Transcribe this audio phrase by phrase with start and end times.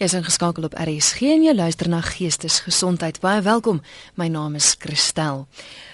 [0.00, 3.18] Jy's ingeskakel op RSG en jy luister na Geestesgesondheid.
[3.20, 3.82] Baie welkom.
[4.16, 5.42] My naam is Christel.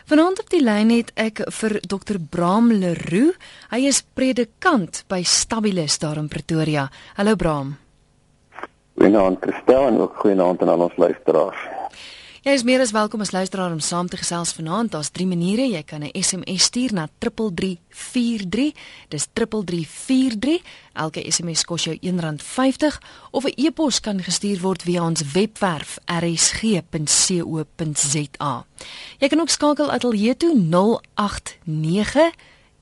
[0.07, 2.21] Vanaand op die lyn het ek vir Dr.
[2.23, 3.35] Bram Leroux.
[3.73, 6.87] Hy is predikant by Stabilis daar in Pretoria.
[7.19, 7.75] Hallo Bram.
[8.95, 11.67] Goeienaand Christel en ook goeienaand aan al ons luisteraars.
[12.47, 14.95] Jy is meer as welkom as luisteraar om saam te gesels vanaand.
[14.95, 15.67] Daar's drie maniere.
[15.67, 18.73] Jy kan 'n SMS stuur na 3343.
[19.09, 20.63] Dis 3343.
[20.93, 26.85] Elke SMS kos jou R1.50 of 'n e-pos kan gestuur word via ons webwerf rsg.co.za.
[29.19, 32.33] Jy kan ook skakel ateljee toe 089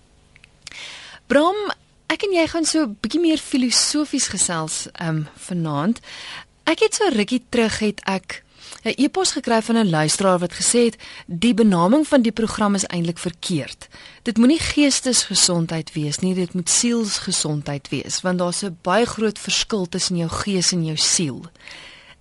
[1.26, 1.58] Bram,
[2.14, 6.00] ek en jy gaan so 'n bietjie meer filosofies gesels um vanaand.
[6.66, 8.44] Ek het so rukkie terug het ek
[8.86, 12.86] 'n e-pos gekry van 'n luisteraar wat gesê het die benaming van die program is
[12.86, 13.88] eintlik verkeerd.
[14.22, 19.90] Dit moenie geestesgesondheid wees nie, dit moet sielsgesondheid wees want daar's 'n baie groot verskil
[19.90, 21.42] tussen jou gees en jou siel.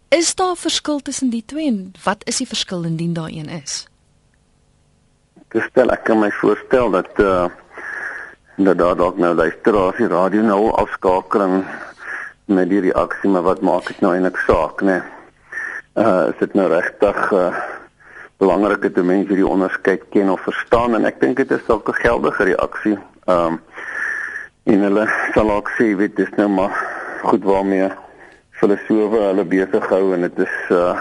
[0.08, 3.86] Is daar verskil tussen die twee en wat is die verskil indien daar een is?
[5.48, 7.48] Ek stel ek kan my voorstel dat uh
[8.56, 11.64] dat daar dalk nou luisteraars die radio nou afskakeling
[12.44, 15.00] met die reaksie maar wat maak dit nou eintlik saak nê
[15.94, 17.54] uh is dit nou regtig uh
[18.42, 20.94] belangrik dat mense hierdie onderskeid ken of verstaan?
[20.94, 22.98] En ek dink dit is dalk 'n geldige reaksie.
[23.26, 23.60] Um
[24.64, 26.74] en hulle sal ook sê weet dis nou maar
[27.22, 27.90] goed waarmee
[28.50, 30.98] filosofe hulle besig hou en dit is uh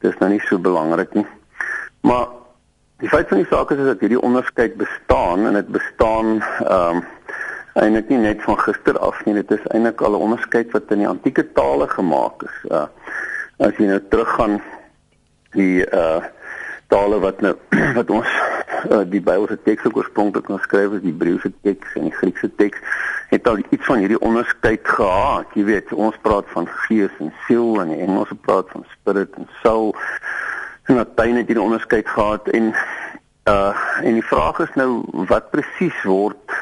[0.00, 1.26] dis nou nie so belangrik nie.
[2.00, 2.26] Maar
[3.02, 7.04] Die feit van die saak is dat hierdie onderskeid bestaan en dit bestaan ehm um,
[7.72, 9.34] eintlik nie net van gister af nie.
[9.34, 12.56] Dit is eintlik al 'n onderskeid wat in die antieke tale gemaak is.
[12.70, 12.86] Uh
[13.58, 14.60] as jy nou teruggaan
[15.56, 16.22] die uh
[16.86, 17.54] tale wat nou
[17.98, 18.28] wat ons
[18.90, 22.78] uh, die Bybelse teks oorspronklik geskryf is, die Hebreëse teks en die Griekse teks
[23.34, 25.50] het al iets van hierdie onderskeid gehad.
[25.58, 29.48] Jy weet, ons praat van gees en siel en die Engelse praat van spirit en
[29.62, 29.96] soul
[30.82, 32.74] en Latyn het hierdie onderskeid gehad en
[33.50, 36.54] uh en die vraag is nou wat presies word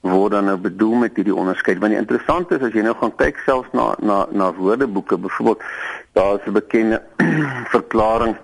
[0.00, 3.14] word dan nou bedoel met hierdie onderskeid want die interessante is as jy nou gaan
[3.16, 5.64] kyk selfs na na na woordeboeke byvoorbeeld
[6.12, 7.02] daar is 'n bekende
[7.76, 8.36] verklaring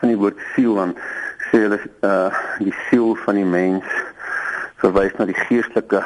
[0.00, 0.96] van die woord siel dan
[1.50, 3.84] sê hulle uh die siel van die mens
[4.80, 6.04] verwys na die geestelike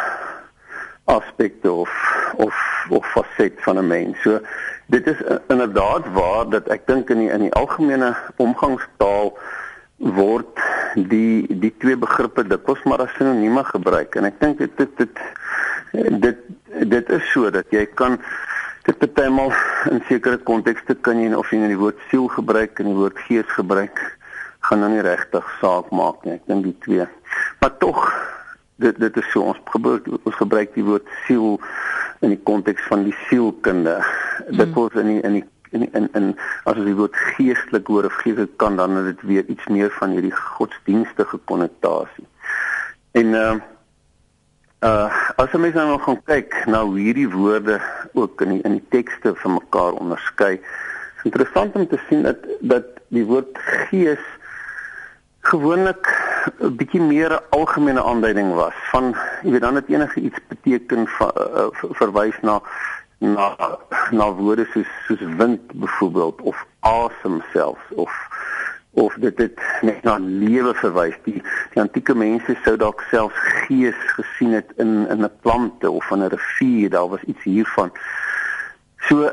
[1.05, 1.91] aspekte of
[2.37, 2.55] of
[2.89, 4.23] of faset van 'n mens.
[4.23, 4.41] So
[4.87, 9.33] dit is inderdaad waar dat ek dink in die in die algemene omgangstaal
[9.97, 10.61] word
[10.95, 14.17] die die twee begrippe dikwels maar as sinonieme gebruik.
[14.19, 15.23] En ek dink dit dit dit
[16.25, 16.43] dit
[16.95, 18.19] dit is so dat jy kan
[18.85, 19.53] dit partymal
[19.91, 23.19] in sekere kontekste kan jy of jy nou die woord siel gebruik en die woord
[23.29, 24.03] gees gebruik
[24.65, 26.39] gaan nou nie regtig saak maak nie.
[26.39, 27.07] Ek dink die twee.
[27.61, 28.01] Maar tog
[28.83, 31.59] dit dit is so ons gebruik ons gebruik die woord siel
[32.25, 34.57] in die konteks van die sielkunde mm.
[34.59, 36.27] dit word in die, in die in in in
[36.71, 39.93] as jy die woord geestelik hoor of geestelik kan dan is dit weer iets meer
[39.99, 42.27] van hierdie godsdienstige konnotasie
[43.21, 43.55] en uh
[44.87, 45.09] uh
[45.43, 47.81] as jy mens nou gaan kyk na hoe hierdie woorde
[48.13, 52.47] ook in die, in die tekste van mekaar onderskei is interessant om te sien dat
[52.75, 53.59] dat die woord
[53.91, 54.23] gees
[55.45, 56.05] gewoonlik
[56.61, 61.09] 'n bietjie meer 'n algemene aanduiding was van jy weet dan het enige iets beteken
[61.09, 61.67] van, uh,
[62.01, 62.63] verwys na
[63.19, 63.57] na
[64.11, 68.13] na woorde soos soos wind byvoorbeeld of asem selfs of
[68.91, 74.01] of dit het net na lewe verwys die die antieke mense sou dalk selfs gees
[74.17, 77.93] gesien het in in 'n plante of in 'n rivier daar was iets hiervan.
[79.09, 79.31] So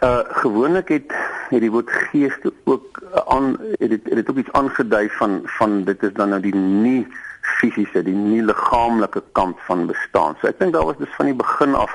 [0.00, 1.12] uh gewoonlik het
[1.48, 5.84] het die woord gees ook aan het dit het dit ook iets aangedui van van
[5.84, 7.06] dit is dan nou die nie
[7.40, 10.36] fisiese die nie liggaamlike kant van bestaan.
[10.40, 11.94] So ek dink daar was dus van die begin af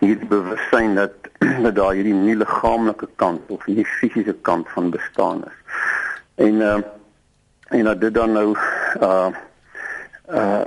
[0.00, 1.30] hierdie bewussyn dat
[1.64, 5.58] dat daar hierdie nie liggaamlike kant of nie fisiese kant van bestaan is.
[6.34, 6.78] En uh
[7.74, 8.56] en dat dit dan nou
[9.00, 9.28] uh
[10.30, 10.60] uh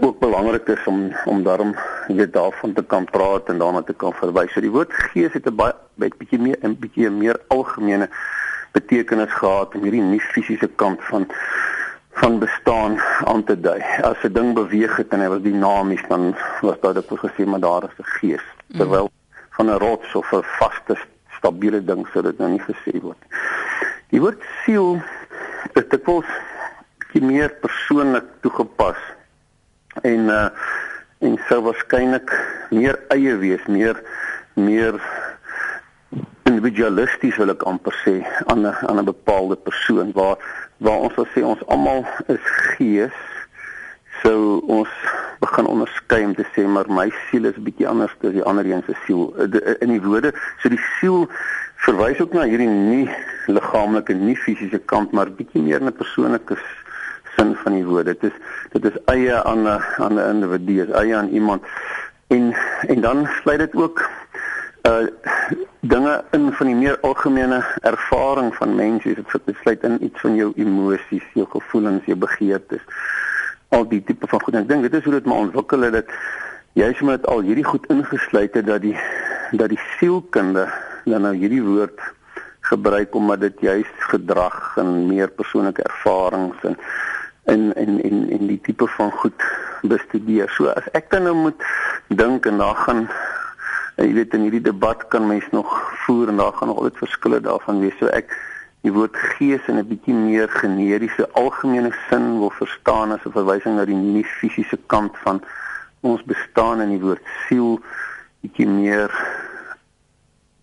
[0.00, 1.74] ook belangrik is om om daarom
[2.06, 4.52] weet daarvan te kan praat en daarna te kan verwys.
[4.52, 8.08] So die woord gees het 'n baie bietjie meer 'n bietjie meer algemene
[8.72, 11.26] betekenis gehad om hierdie nie fisiese kant van
[12.14, 13.82] van bestaan aan te dui.
[14.02, 17.60] As 'n ding beweeg het en hy was dinamies dan was daar dit gesê maar
[17.60, 18.44] daar is 'n gees.
[18.66, 18.78] Mm.
[18.78, 19.10] Terwyl
[19.50, 20.96] van 'n rots of 'n vaste
[21.36, 23.22] stabiele ding sou dit nou nie gesê word.
[24.08, 25.02] Die woord siel
[25.72, 26.26] is dikwels
[26.98, 28.96] bietjie meer persoonlik toegepas
[30.02, 30.48] en uh
[31.24, 32.32] en sou waarskynlik
[32.70, 33.96] meer eie wees, meer
[34.54, 34.98] meer
[36.44, 38.16] individualisties wil ek amper sê
[38.52, 40.36] aan 'n aan 'n bepaalde persoon waar
[40.78, 42.44] waar ons sal sê ons almal is
[42.76, 43.16] gees
[44.22, 44.88] sou ons
[45.40, 48.82] begin onderskei om te sê maar my siel is bietjie anders as die ander een
[48.86, 49.34] se siel.
[49.80, 50.32] In die woorde
[50.62, 51.26] so die siel
[51.86, 53.08] verwys ook na hierdie nie
[53.46, 56.56] liggaamlike nie fisiese kant maar bietjie meer 'n persoonlike
[57.36, 58.06] sin van die woord.
[58.06, 58.36] Dit is
[58.72, 61.62] dit is eie aan 'n aan 'n individu eie aan iemand.
[62.26, 62.54] En
[62.86, 64.08] en dan sluit dit ook
[64.88, 65.06] uh
[65.80, 69.14] dinge in van die meer algemene ervaring van mense.
[69.44, 72.82] Dit sluit in iets van jou emosies jou gevoelens jou begeertes
[73.68, 74.54] al die tipe van goed.
[74.54, 76.10] Ek dink dit is hoe dit maar ontwikkel het dat
[76.78, 78.96] jy sê met al hierdie goed ingesluit het dat die
[79.54, 80.66] dat die sielkunde
[81.04, 82.00] dan nou hierdie woord
[82.70, 86.78] gebruik omdat dit juist gedrag en meer persoonlike ervarings en
[87.44, 89.44] en en en en die tipe van goed
[89.82, 90.50] bestudeer.
[90.56, 91.64] So as ek dan nou moet
[92.08, 93.08] dink en daar gaan
[93.96, 95.70] jy weet in hierdie debat kan mens nog
[96.04, 97.98] voer en daar gaan nog altyd verskille daarvan wees.
[97.98, 98.32] So ek
[98.84, 103.76] die woord gees in 'n bietjie meer generiese algemene sin wil verstaan as 'n verwysing
[103.76, 105.42] na die nie fisiese kant van
[106.00, 107.80] ons bestaan in die woord siel
[108.42, 109.10] bietjie meer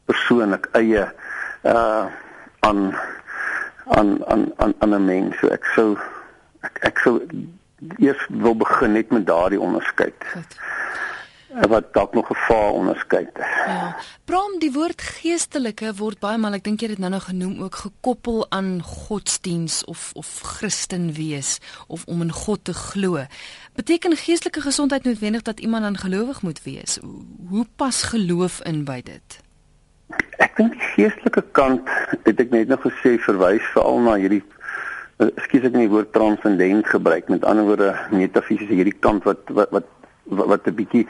[0.06, 1.06] persoonlik eie
[1.64, 2.06] uh
[2.60, 2.94] aan
[3.98, 5.98] aan aan aan aan 'n mens so ek sou
[6.68, 7.20] ek ek sou
[7.98, 10.16] eers wil begin net met daardie onderskeid.
[10.34, 10.60] Goed
[11.52, 13.28] wat dalk nog gevaar onderskei.
[13.36, 13.96] Ja.
[14.26, 17.60] Bram die woord geestelike word baie maal ek dink jy het dit nou nog genoem
[17.66, 23.26] ook gekoppel aan godsdiens of of Christen wees of om in God te glo.
[23.76, 27.00] Beteken geestelike gesondheid noodwendig dat iemand dan gelowig moet wees?
[27.50, 29.40] Hoe pas geloof in by dit?
[30.44, 31.88] Ek dink die geestelike kant
[32.24, 34.44] het ek net nog gesê verwys veral na hierdie
[35.30, 39.74] ekskuus ek nie die woord transcendent gebruik met ander woorde metafisiese hierdie kant wat wat
[39.78, 39.90] wat
[40.26, 41.06] wat 'n bietjie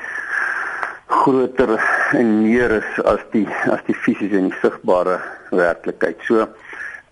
[1.11, 1.75] groter
[2.17, 5.19] en meer is as die as die fisiese en die sigbare
[5.51, 6.19] werklikheid.
[6.27, 6.47] So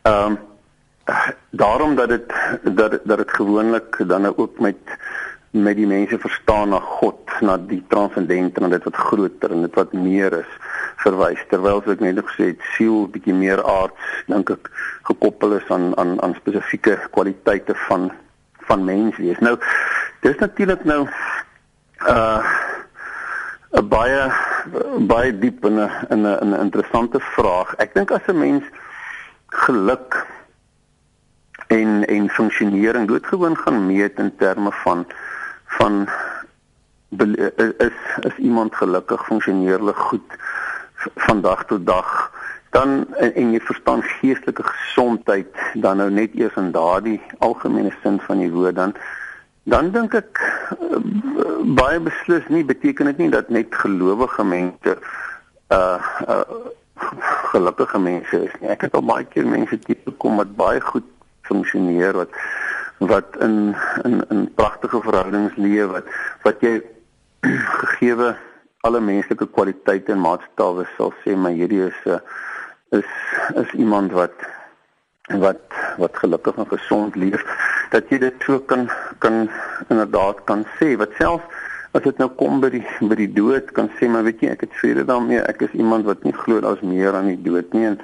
[0.03, 0.37] ehm um,
[1.49, 4.77] daarom dat dit dat dat dit gewoonlik dan nou ook met
[5.51, 9.75] met die mense verstaan na God, na die transcendente en dit wat groter en dit
[9.75, 10.51] wat meer is
[11.01, 11.41] verwys.
[11.49, 14.69] Terwyl ek net gesê het siel bietjie meer aards dink ek
[15.09, 18.11] gekoppel is aan aan aan spesifieke kwaliteite van
[18.69, 19.39] van mens wees.
[19.41, 19.57] Nou
[20.21, 21.07] dis natuurlik nou
[22.05, 22.43] uh
[23.69, 24.21] 'n baie
[25.09, 25.89] baie diep en 'n
[26.25, 27.73] 'n 'n interessante vraag.
[27.77, 28.63] Ek dink as 'n mens
[29.47, 30.25] geluk
[31.67, 35.05] en en funksionering doodgewoon gaan meet in terme van
[35.79, 36.07] van
[37.87, 37.99] is
[38.29, 40.37] is iemand gelukkig funksioneerlik goed
[41.27, 42.31] van dag tot dag
[42.69, 48.19] dan en, en jy verstaan geestelike gesondheid dan nou net eers in daardie algemene sin
[48.27, 48.93] van die woord dan
[49.63, 50.99] dan dink ek uh,
[51.79, 54.97] baie beslis nie beteken dit nie dat net gelowige mense
[55.73, 56.43] uh, uh
[57.49, 58.69] gelukkige mense is nie.
[58.69, 61.05] Ek het al baie keer mense tipe kom wat baie goed
[61.47, 62.33] funksioneer wat
[62.99, 66.05] wat in in in pragtige verhoudings leef wat
[66.43, 66.81] wat jy
[67.81, 68.35] gegeewe
[68.87, 72.21] alle menslike kwaliteite en maatstawwe sal sê maar hierdie is 'n
[72.99, 73.09] is
[73.55, 74.35] is iemand wat
[75.37, 75.61] wat
[75.97, 77.43] wat gelukkig en gesond leef
[77.89, 79.49] dat jy dit so kan kan
[79.89, 80.95] inderdaad kan sê.
[80.97, 81.41] Wat self
[81.91, 84.65] as dit nou kom by die by die dood kan sê maar weet jy ek
[84.67, 85.41] het vrede daarmee.
[85.41, 87.99] Ek is iemand wat nie glo daar's meer aan die dood nie en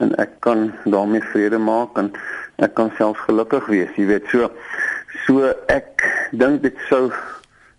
[0.00, 1.98] en ek kan daarmee vrede maak.
[2.00, 2.12] En
[2.60, 4.50] ek kan self gelukkig wees jy weet so
[5.26, 7.08] so ek dink dit sou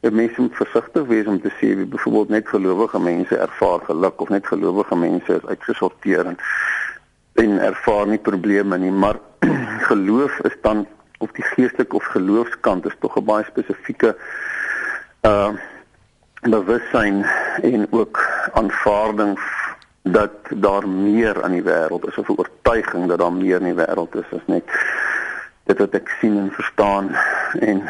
[0.02, 4.30] Dit mens moet versigtig wees om te sê byvoorbeeld net gelowige mense ervaar geluk of
[4.34, 6.40] net gelowige mense is uitgesorteer en
[7.34, 9.20] en ervaar nie probleme nie, maar
[9.90, 14.16] geloof is dan of die geestelike of geloofskant is tog 'n baie spesifieke
[15.22, 15.54] uh
[16.42, 17.22] bewussyn
[17.62, 18.18] en ook
[18.54, 19.38] aanvaarding
[20.02, 23.86] dat daar meer aan die wêreld is of 'n oortuiging dat daar meer in die
[23.86, 24.66] wêreld is as net
[25.64, 27.16] dit wat ek sien en verstaan
[27.60, 27.90] en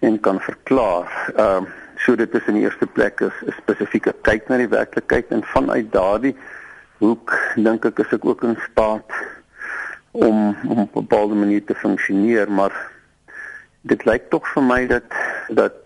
[0.00, 1.32] en kan verklaar.
[1.36, 4.68] Ehm uh, so dit is in die eerste plek is 'n spesifieke kyk na die
[4.68, 6.36] werklikheid en vanuit daardie
[6.98, 9.12] hoek dink ek is ek ook in staat
[10.10, 12.72] om om op 'n bepaalde manier te funksioneer maar
[13.80, 15.04] dit lyk tog vir my dat
[15.48, 15.76] dat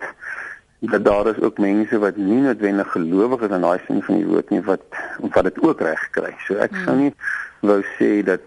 [0.90, 4.26] dat daar is ook mense wat nie noodwendig gelowig is in daai sin van die
[4.26, 4.84] woord nie wat
[5.18, 6.32] wat dit ook reg kry.
[6.46, 7.12] So ek sou nie
[7.60, 8.44] wou sê dat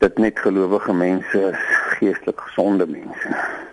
[0.00, 1.50] dat net gelowige mense
[1.98, 3.68] geestelik gesonde mense is.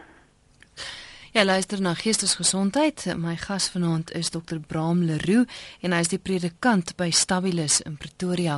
[1.38, 3.04] Ja, luister na Geestesgesondheid.
[3.18, 4.58] My gas vanaand is Dr.
[4.68, 5.46] Bram Leroux
[5.86, 8.56] en hy is die predikant by Stabilis in Pretoria.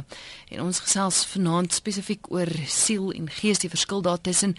[0.48, 4.56] En ons gesels vanaand spesifiek oor siel en gees, die verskil daartussen.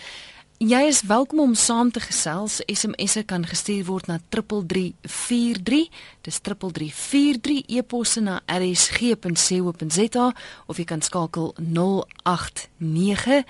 [0.61, 2.59] Jy is welkom om saam te gesels.
[2.69, 5.89] SMS'e kan gestuur word na 3343.
[6.21, 10.27] Dis 3343 e-posse na rsg.co.za
[10.67, 13.45] of jy kan skakel 089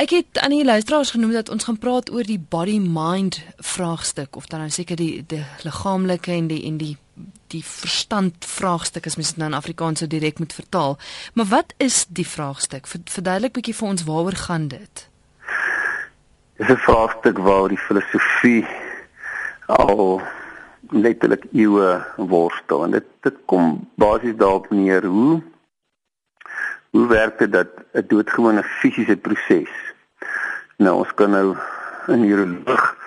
[0.00, 4.36] Ek het aan die luisteraars genoem dat ons gaan praat oor die body mind vraagstuk
[4.36, 6.96] of dan nou seker die die liggaamlike en die en die
[7.50, 10.98] die verstand vraagstuk as mens dit nou in Afrikaans so direk moet vertaal.
[11.34, 12.86] Maar wat is die vraagstuk?
[12.86, 15.06] Verduidelik bietjie vir ons waaroor gaan dit?
[16.58, 18.66] Dis 'n vraagstuk waar die filosofie
[19.66, 20.22] al
[20.90, 25.42] letterlik eeue worstel en dit dit kom basies daarop neer hoe
[26.90, 29.70] hoe werk dit dat 'n doodgewone fisiese proses
[30.76, 31.56] nou ons kan nou
[32.06, 32.99] in neuroloog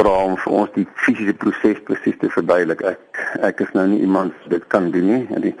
[0.00, 2.84] vra om vir ons die fisiese proses presies te verduidelik.
[2.92, 5.54] Ek ek is nou nie iemand wat dit kan doen nie die,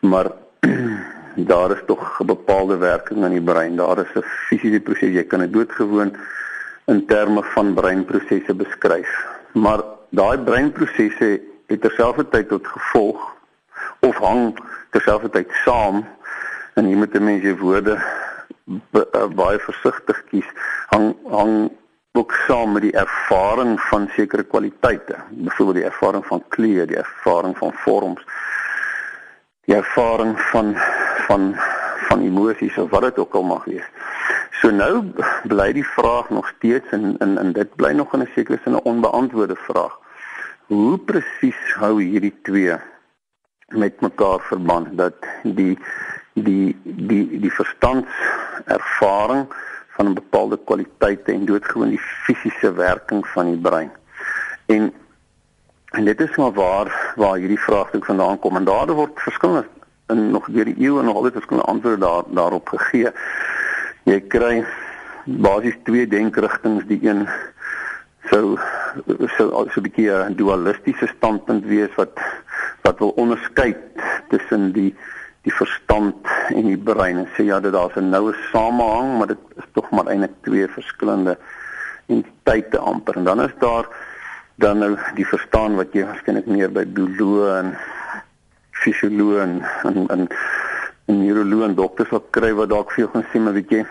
[0.00, 0.32] maar
[1.52, 3.76] daar is tog 'n bepaalde werking aan die brein.
[3.76, 6.16] Daar is 'n fisiese proses jy kan dit doodgewoon
[6.86, 9.12] in terme van breinprosesse beskryf.
[9.52, 13.20] Maar daai breinprosesse het terselfdertyd tot gevolg
[14.00, 14.58] of hang
[14.90, 16.04] terselfdertyd saam
[16.74, 17.96] en jy moet 'n mens jou woorde
[18.92, 20.48] eh, baie versigtig kies.
[20.88, 21.70] Hang hang
[22.12, 27.58] ook saam met die ervaring van sekere kwaliteite byvoorbeeld die ervaring van kleur die ervaring
[27.58, 28.24] van vorms
[29.64, 30.74] die ervaring van
[31.26, 31.54] van
[32.08, 33.88] van emosies of wat dit ook al mag wees
[34.62, 35.10] So nou
[35.50, 38.74] bly die vraag nog steeds en en en dit bly nog in 'n sekere sin
[38.74, 39.98] 'n onbeantwoorde vraag.
[40.66, 42.76] Hoe presies hou hierdie twee
[43.66, 45.78] met mekaar verband dat die
[46.34, 49.46] die die die verstandservaring
[50.02, 53.90] van 'n bepaalde kwaliteite en doodgewoon die fisiese werking van die brein.
[54.66, 54.92] En
[55.90, 58.56] en dit is maar waar waar hierdie vraagstuk vandaan kom.
[58.56, 59.66] En daar word verskillende
[60.06, 63.10] in nog deur die eeue nog altyd verskillende antwoorde daar daarop gegee.
[64.04, 64.64] Jy kry
[65.24, 67.28] basies twee denkrigtinge die een
[68.30, 68.58] sou
[69.36, 72.18] sou so 'n bietjie 'n dualistiese standpunt wees wat
[72.82, 73.76] wat wil onderskei
[74.28, 74.94] tussen die
[75.42, 79.38] die verstand en die brein en sê ja dat daar's 'n noue samehang maar dit
[79.56, 81.38] is tog maar eintlik twee verskillende
[82.06, 83.16] entiteite amper.
[83.16, 83.86] En dan is daar
[84.54, 87.74] dan nou die verstaan wat jy waarskynlik meer by bioloë en
[88.70, 90.28] fisioloë en en, en
[91.06, 93.86] 'n neuroloog en dokters wat kry wat dalk vir jou gaan sê maar weet jy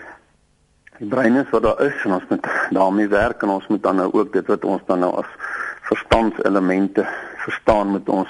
[0.98, 2.46] die brein is wat daar is en ons moet
[2.78, 5.30] daarmee werk en ons moet dan nou ook dit wat ons dan nou as
[5.90, 7.06] verstandselemente
[7.44, 8.28] verstaan met ons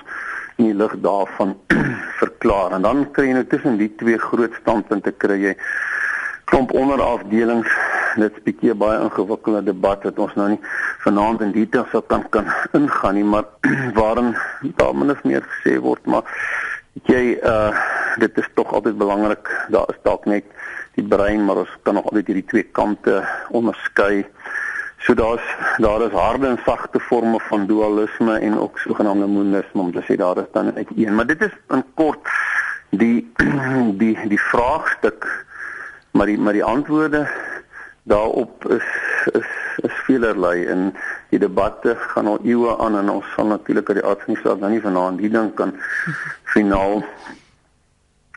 [0.62, 1.56] in die lig daarvan
[2.22, 2.76] verklaar.
[2.76, 5.54] En dan kry jy nou tussen die twee groot standpunte kry jy
[6.50, 7.70] klomp onderafdelings.
[8.16, 10.60] Dit 'n bietjie baie ingewikkelde debat wat ons nou nie
[11.04, 12.46] vanaand in detail sou kan kan
[12.78, 13.48] ingaan nie maar
[13.98, 14.36] waarin
[14.76, 16.24] daar min of meer gesê word maar
[17.08, 17.72] jy uh
[18.20, 19.48] dit is tog altyd belangrik.
[19.72, 20.44] Daar is dalk net
[20.94, 24.26] die brein maar ons kan nog altyd hierdie twee kante onderskei
[25.04, 29.92] so daar's daar is harde en sagte forme van dualisme en ook sogenaamde monisme om
[29.92, 32.28] te sê daar is dan net een maar dit is in kort
[32.90, 33.32] die
[34.02, 35.26] die die vraagstuk
[36.10, 37.26] maar die maar die antwoorde
[38.02, 38.88] daarop is
[39.32, 39.50] is
[39.82, 40.94] is veelerlei en
[41.28, 44.42] die debatte gaan al eeue aan en ons sal natuurlik uit die aard van die
[44.42, 45.72] saak nou nie vanaand hier dink kan
[46.54, 47.04] finaal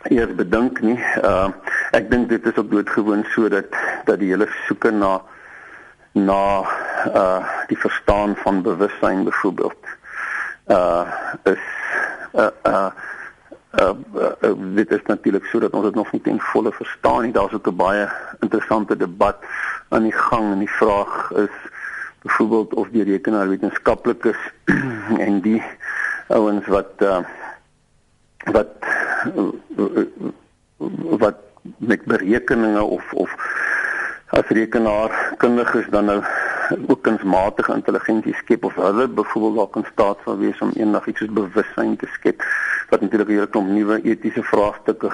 [0.09, 0.97] eers bedink nie.
[1.23, 1.49] Uh
[1.95, 3.71] ek dink dit is ook doodgewoon sodat
[4.05, 5.21] dat die hele soeke na
[6.15, 6.63] na
[7.15, 9.83] uh die verstaan van bewussyn byvoorbeeld
[10.67, 11.05] uh
[11.43, 11.65] is
[12.33, 12.89] uh uh
[13.75, 17.31] Uh, uh, uh, dit is natuurlik sodat ons dit nog nie ten volle verstaan nie.
[17.35, 18.07] Daar's ook 'n baie
[18.39, 19.35] interessante debat
[19.89, 21.55] aan die gang en die vraag is
[22.21, 24.41] byvoorbeeld of die rekenaar wetenskaplik is
[25.27, 25.63] en die
[26.27, 27.19] ouens wat uh,
[28.51, 28.71] wat
[31.23, 31.37] wat
[31.77, 33.35] met berekeninge of of
[34.29, 34.49] as
[35.35, 36.23] rekenaarkundiges dan nou
[36.87, 41.19] ook kunsmatige intelligensie skep of hulle byvoorbeeld dalk in staat sal wees om eendag iets
[41.19, 42.41] soos bewussyn te skep
[42.89, 45.11] wat natuurlik 'n hele klomp nuwe etiese vraagstukke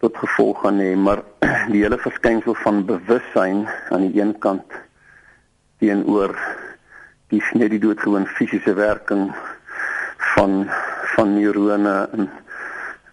[0.00, 1.22] tot gevolg gaan hê maar
[1.72, 4.72] die hele verskynsel van bewussyn aan die een kant
[5.78, 6.36] teenoor
[7.28, 9.32] die net die doodgewoon fisiese werking
[10.34, 10.68] van
[11.14, 12.30] van neurone en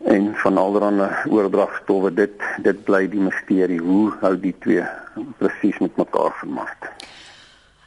[0.06, 4.86] en van allerlei oordragstowwe dit dit bly die misterie hoe hou die twee
[5.40, 6.74] presies met mekaar vermag.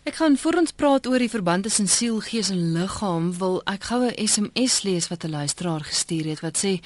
[0.09, 3.91] Ek gaan voor ons praat oor die verband tussen siel, gees en liggaam, wil ek
[3.91, 6.81] gou 'n SMS lees wat 'n luisteraar gestuur het wat sê: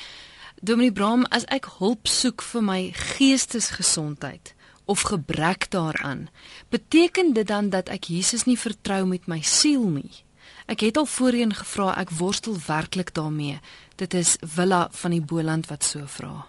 [0.61, 6.29] Dominee Bram, as ek hulp soek vir my geestesgesondheid of gebrek daaraan,
[6.69, 10.25] beteken dit dan dat ek Jesus nie vertrou met my siel nie?
[10.66, 13.61] Ek het al voorheen gevra, ek worstel werklik daarmee.
[13.97, 16.47] Dit is Willa van die Boland wat so vra.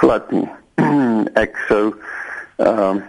[0.00, 0.48] Glad nie.
[1.44, 1.94] ek sou
[2.56, 3.02] ehm um,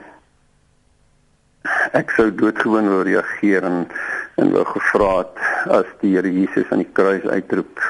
[1.94, 3.84] ek sou doodgewoon wou reageer en
[4.42, 5.42] en wou gevra het
[5.78, 7.84] as die Here Jesus aan die kruis uitroep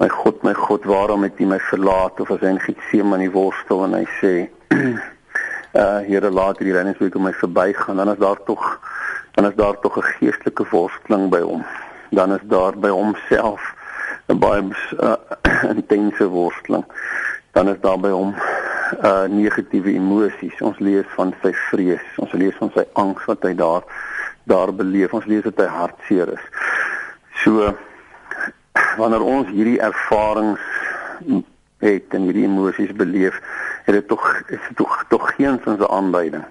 [0.00, 3.84] My God, my God, waarom het U my verlaat of as hy in Getsemane worstel
[3.84, 4.34] en hy sê
[4.72, 8.64] uh Here laat hierdie reddingswerk om my verbygaan, dan is daar tog
[9.34, 11.64] dan is daar tog 'n geestelike worsteling by hom.
[12.10, 13.74] Dan is daar by homself
[14.26, 14.62] 'n baie
[14.98, 15.12] uh,
[15.76, 16.84] intense worsteling.
[17.52, 18.34] Dan is daar by hom
[19.02, 20.60] uh negatiewe emosies.
[20.60, 23.82] Ons lees van sy vrees, ons lees van sy angs wat hy daar
[24.44, 25.12] daar beleef.
[25.12, 26.44] Ons lees dat hy hartseer is.
[27.44, 27.74] So
[29.00, 30.60] wanneer ons hierdie ervarings
[31.78, 33.40] het en hierdie emosies beleef,
[33.84, 36.44] het dit tog is dit tog tog geen sin se aanduiding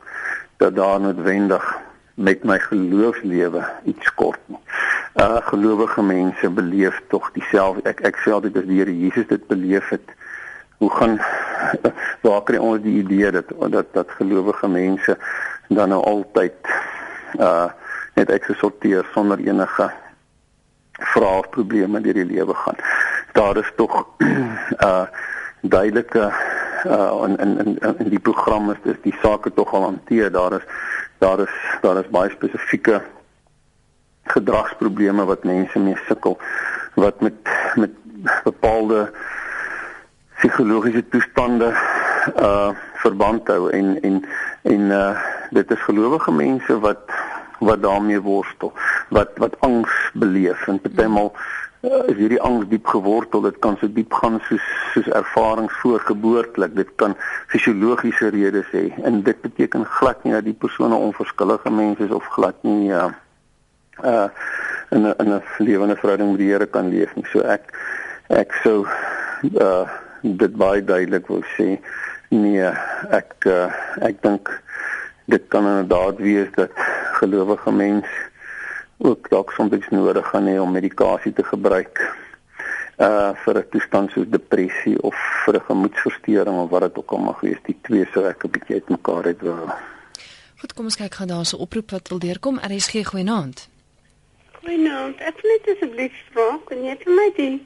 [0.58, 1.78] dat daar noodwendig
[2.20, 4.60] met my geloofslewe iets kort nie.
[5.16, 7.84] Uh gelowige mense beleef tog dieselfde.
[7.90, 10.12] Ek ek sê altyd as die Here Jesus dit beleef het,
[10.84, 11.16] hoe gaan
[12.26, 15.18] waar kry ons die idee dat dat dat gelowige mense
[15.68, 16.76] dan nou altyd
[17.40, 17.70] uh
[18.20, 19.88] net eksorteer sonder enige
[21.14, 22.80] vrae of probleme deur die lewe gaan.
[23.34, 23.96] Daar is tog
[24.88, 25.06] uh
[25.62, 26.32] duidelike
[26.86, 30.32] uh in in in in die program is dis die sake tog al hanteer.
[30.32, 30.68] Daar is
[31.20, 33.02] daar is daar is baie spesifieke
[34.24, 36.38] gedragsprobleme wat mense mee sukkel
[36.96, 37.92] wat met met
[38.44, 39.12] bepaalde
[40.40, 41.74] psigologiese toestande
[42.36, 42.70] uh
[43.04, 44.24] verband hou en en
[44.62, 45.16] en uh
[45.52, 47.16] dit is gelowige mense wat
[47.60, 48.74] wat daarmee worstel
[49.10, 53.88] wat wat angs beleef en partymal uh, is hierdie angs diep gewortel dit kan so
[53.88, 56.76] diep gaan soos soos ervarings voorgeboortelik.
[56.76, 57.16] Dit kan
[57.48, 62.12] fisiologiese redes hê en dit beteken glad nie dat die persoon 'n onverskillige mens is
[62.12, 63.12] of glad nie uh
[64.04, 64.28] uh
[64.92, 67.26] in 'n in 'n lewende verhouding met die Here kan leef nie.
[67.32, 67.72] So ek
[68.28, 68.86] ek sou
[69.56, 69.88] uh
[70.22, 71.80] dit baie duidelik wil sê
[72.30, 72.72] nee
[73.10, 73.72] ek uh,
[74.02, 74.52] ek dink
[75.30, 76.72] dit kan inderdaad wees dat
[77.20, 78.06] gelowige mens
[79.00, 82.02] ook dalk soms nodig gaan hê om medikasie te gebruik
[83.00, 85.16] uh vir 'n toestand soos depressie of
[85.46, 87.62] vir 'n gemoedversteuring of wat dit ook al mag wees.
[87.64, 89.72] Die twee sou ek 'n bietjie uitmekaar het wil
[90.60, 92.60] Goed kom ons kyk gaan daar so 'n oproep wat wil deurkom.
[92.60, 93.70] RSG goeienaand.
[94.64, 95.18] Goeienaand.
[95.20, 97.66] Ek wil net asseblief vra kan jy vir my die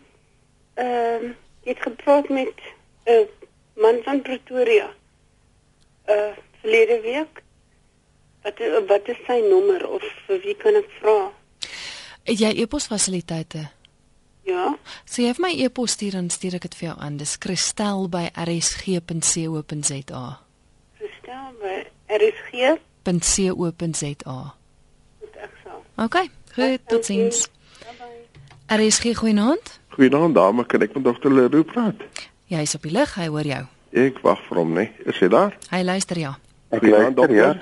[0.74, 1.32] ehm uh,
[1.64, 2.58] het gepraat met
[3.06, 3.26] 'n uh,
[3.76, 4.90] man van Pretoria
[6.08, 7.33] uh verlede week
[8.60, 11.32] Wat wat is sy nommer of vir wie kan ek vra?
[12.24, 13.70] Het jy e-posfasiliteite?
[14.46, 14.78] Ja.
[15.06, 17.18] So jy het my e-pos stuur en stuur ek dit vir jou aan.
[17.18, 20.26] Dis kristel@rsg.co.za.
[21.00, 21.76] Kristel by
[22.20, 24.38] rsg.co.za.
[25.20, 25.80] Goed, ek sal.
[26.06, 27.38] Okay, goed, totsiens.
[28.68, 29.80] RSG goeienaand.
[29.98, 31.96] Goeienaand dame, kan ek met dokter Leroux praat?
[32.48, 33.66] Ja, hy is op die lig, hy hoor jou.
[33.94, 34.90] Ek wag vir hom, nee.
[35.06, 35.58] Is hy daar?
[35.70, 36.38] Hy luister ja.
[36.74, 37.54] Ek luister ja.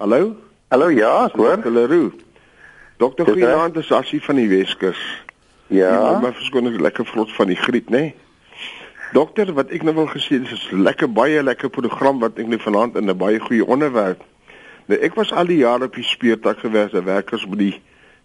[0.00, 0.34] Hallo?
[0.72, 1.58] Hallo ja, ek hoor.
[1.60, 2.12] Dokter Leroux.
[2.96, 5.00] Dokter Goeienaand is asie van die Weskus.
[5.68, 6.16] Ja.
[6.22, 7.98] Maar verskoning is lekker vlot van die griet, nê?
[7.98, 8.14] Nee?
[9.12, 12.60] Dokter, wat ek nou wil gesê dis is lekker baie lekker program wat ek nou
[12.64, 14.24] vanaand in 'n baie goeie onderwerp.
[14.88, 17.76] Nou ek was al die jare op die speurtak gewerk as werkers by die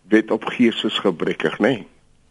[0.07, 1.75] wet op geestesgebrekkig, nê?
[1.75, 1.87] Nee?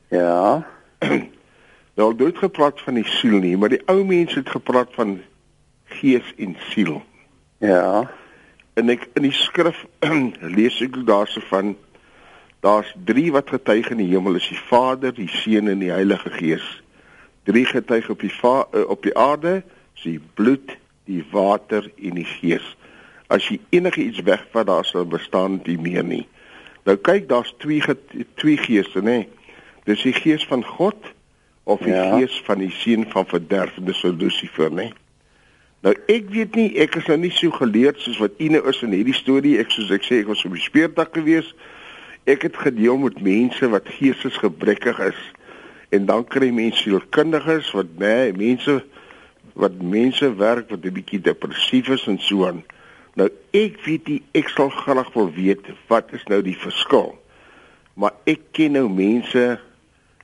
[0.08, 0.64] Ja.
[2.00, 5.18] nou het dit gepraat van die siel nie, maar die ou mense het gepraat van
[6.00, 7.02] gees en siel.
[7.60, 8.08] Ja
[8.74, 9.84] en ek in die skrif
[10.56, 11.74] lees ek daarse van
[12.64, 16.30] daar's 3 wat getuig in die hemel is die Vader, die Seun en die Heilige
[16.32, 16.64] Gees.
[17.44, 19.58] 3 getuig op die va, uh, op die aarde,
[19.94, 20.72] is die bloed,
[21.04, 22.64] die water en die Gees.
[23.28, 26.24] As jy enige iets wegvat, daar sal bestaan nie meer nie.
[26.88, 27.80] Nou kyk, daar's twee
[28.40, 29.24] twee geeste, nê.
[29.88, 31.12] Dis die Gees van God
[31.68, 32.16] of die ja.
[32.16, 34.90] Gees van die seun van verderf, dis Lucifer, nê.
[35.84, 38.80] Nou ek weet nie, ek is nou nie so geleerd soos wat u nou is
[38.86, 39.58] in hierdie storie.
[39.60, 41.50] Ek soos ek sê, ek was op die speurdak gewees.
[42.24, 45.20] Ek het gedeel met mense wat geestesgebrekkig is.
[45.92, 48.78] En dan kry mense sielkundiges wat nee, mense
[49.60, 52.64] wat mense werk wat 'n bietjie depressief is en so aan.
[53.14, 57.12] Nou ek weet nie, ek sal graag wil weet wat is nou die verskil.
[57.94, 59.60] Maar ek ken nou mense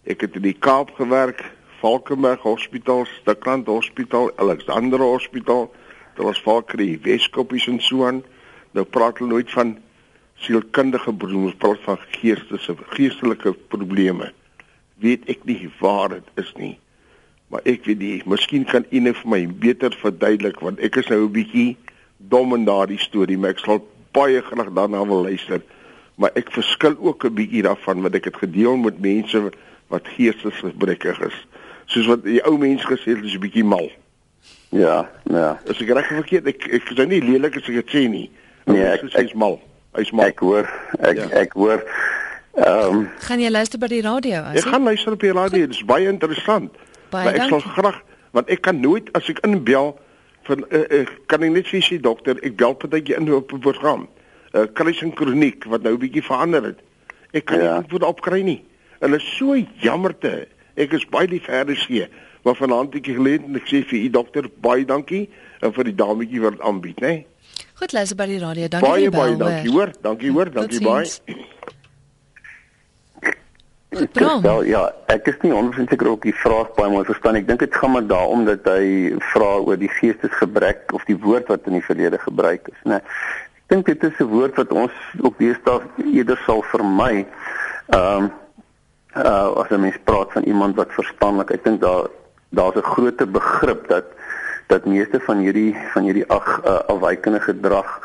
[0.08, 1.44] ek het in die Kaap gewerk
[1.80, 5.70] Valkenberg Hospitaal, Stikland Hospitaal, Alexander Hospitaal,
[6.16, 8.20] daar was Valkrie Weskoppies en so aan.
[8.76, 9.78] Nou praat hulle nooit van
[10.44, 14.28] sielkundige probleme, praat van geestelike geestelike probleme.
[15.00, 16.74] Weet ek nie waar dit is nie.
[17.48, 21.08] Maar ek weet nie, miskien kan u net vir my beter verduidelik want ek is
[21.08, 21.76] nou 'n bietjie
[22.18, 23.80] dom in daardie storie, maar ek sal
[24.12, 25.62] baie graag daarna wil luister.
[26.20, 29.50] Maar ek verskil ook 'n bietjie daarvan wat ek het gedeel met mense
[29.88, 31.46] wat geestesgebrekkig is
[31.90, 33.90] soos wat die ou mense gesê het, is 'n bietjie mal.
[34.70, 35.58] Ja, ja.
[35.68, 38.30] As ek reg verkeerd, ek ek is nie lelik as ek dit sê nie.
[38.66, 39.58] Nee, ek sê hy's mal.
[39.98, 40.26] Hy's mal.
[40.30, 40.68] Ek hoor,
[41.00, 41.28] ek ja.
[41.42, 41.82] ek hoor
[42.54, 44.58] Ehm um, gaan jy luister by die radio as?
[44.58, 46.74] Ek gaan luister op die radio, dit is baie interessant.
[47.10, 47.60] Baie maar ek dankie.
[47.60, 48.00] sal graag
[48.34, 49.92] want ek kan nooit as ek inbel
[50.48, 53.62] van uh, uh, kan ek net vir sê dokter, ek bel partytjie in op 'n
[53.62, 54.08] program.
[54.50, 56.78] Uh, kruis en kroniek wat nou 'n bietjie verander het.
[57.32, 57.62] Ek kan Ja.
[57.62, 58.64] nie antwoord opkry nie.
[59.00, 60.46] Hulle is so jammerte.
[60.80, 62.06] Ek is baie lief vir RC,
[62.46, 65.26] maar vanaand het ek geleer en ek sê vir u dokter baie dankie
[65.60, 67.14] en vir die dametjie wat dit aanbied, né?
[67.80, 68.68] Goed, luister by die radio.
[68.68, 69.92] Dankie Baie baie dankie hoor.
[70.04, 71.38] Dankie hoor, dankie baie.
[73.90, 74.42] Goed, Bram.
[74.42, 77.40] Wel ja, ek is nie 100% seker of die vraag baie mooi verstaan.
[77.40, 81.50] Ek dink dit gaan maar daarom dat hy vra oor die geestesgebrek of die woord
[81.50, 83.00] wat in die verlede gebruik is, né?
[83.64, 85.80] Ek dink dit is 'n woord wat ons ook deesdae
[86.12, 87.26] eerder sal vermy.
[87.90, 88.30] Ehm um,
[89.16, 92.06] uh as 'n mens praat van iemand wat verstandelik, ek dink daar
[92.50, 94.04] daar's 'n groter begrip dat
[94.66, 98.00] dat meeste van hierdie van hierdie ag uh, afwykende gedrag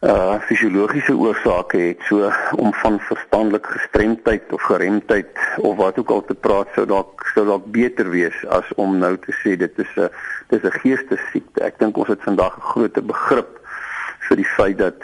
[0.00, 6.24] uh fisiologiese oorsake het so om van verstandelike gestremdheid of geremdheid of wat ook al
[6.24, 9.92] te praat sou dalk sou dalk beter wees as om nou te sê dit is
[9.96, 10.10] 'n
[10.48, 11.62] dis 'n geestesiekte.
[11.62, 13.60] Ek dink ons het vandag 'n groter begrip
[14.28, 14.98] vir die feit dat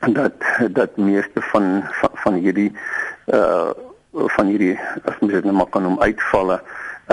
[0.00, 0.34] dat
[0.78, 5.82] dat meeste van van, van hierdie uh van hierdie as mens dit nou maar kan
[5.86, 6.60] noem uitvalle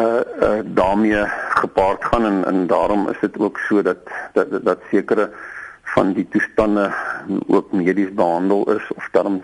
[0.02, 1.26] uh, uh daarmee
[1.62, 3.98] gepaard gaan en en daarom is dit ook so dat
[4.34, 5.30] dat dat, dat sekere
[5.84, 6.92] van die toestande
[7.48, 9.42] ook medies behandel is of daarom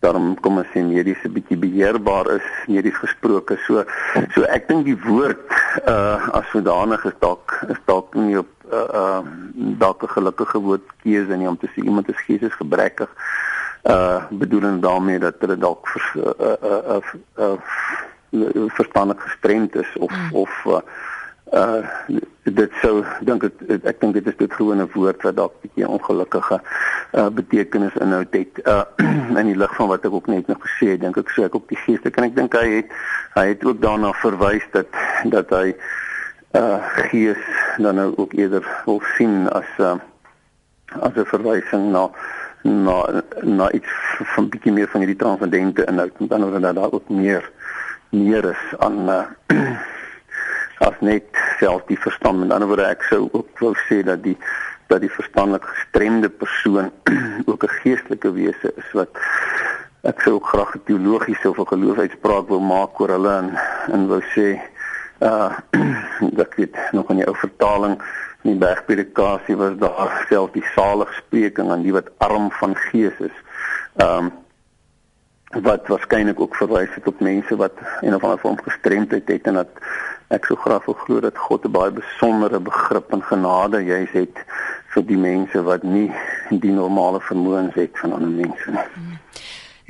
[0.00, 3.58] daarom kom ons sê medies 'n bietjie beheerbaar is medies gesproke.
[3.66, 3.84] So
[4.34, 5.44] so ek dink die woord
[5.86, 9.22] uh as sodanig is dalk is dalk nie op uh, uh
[9.84, 13.10] dalk 'n gelukkige woord keuse nie om te sê iemand is geestesgebrekkig
[13.82, 16.96] uh bedoelend daarmee dat hulle dalk vers, uh, uh, uh,
[17.38, 17.52] uh,
[18.30, 20.32] uh, verstandig gestremd is of mm.
[20.32, 20.80] of uh,
[21.52, 21.84] uh
[22.42, 25.88] dit sou dink ek ek dink dit is dit gewone woord wat dalk 'n bietjie
[25.88, 26.60] ongelukkige
[27.12, 28.84] uh betekenis inhoud het uh
[29.40, 31.54] in die lig van wat ek ook net nou gesê het dink ek so ek
[31.54, 32.94] op die geeste kan ek dink hy het
[33.34, 34.86] hy het ook daarna verwys dat
[35.24, 35.74] dat hy
[36.58, 36.78] uh
[37.10, 37.42] gees
[37.78, 39.98] dan nou ook eerder wil sien as uh
[40.98, 42.10] as 'n verwysing na
[42.62, 43.92] na na iets
[44.34, 47.50] van bietjie meer van hierdie transcendente inhoud met ander woorde dat daar ook meer
[48.10, 49.24] meer is aan uh
[50.88, 51.24] as net
[51.58, 52.40] self die verstand.
[52.40, 54.36] Met ander woorde ek sou ook wou sê dat die
[54.90, 56.90] dat die verstandelik gestremde persoon
[57.50, 59.08] ook 'n geestelike wese is wat
[60.02, 63.48] ek sou ook graag 'n teologiese of 'n geloofsuitspraak wou maak oor hulle en
[63.92, 64.60] en wou sê
[65.20, 65.52] uh
[66.40, 67.96] dat dit nog in die ou vertaling
[68.42, 73.36] in die bergpredikasie was daar self die saligspreking aan die wat arm van gees is.
[73.96, 74.32] Um
[75.50, 79.54] wat waarskynlik ook verwys het op mense wat een of ander vorm gestremdheid het en
[79.54, 79.80] dat
[80.30, 84.44] ek so graag wil glo dat God 'n baie besondere begrip en genade juis het
[84.94, 86.12] vir die mense wat nie
[86.50, 89.18] die normale vermoëns het van ander mense nie.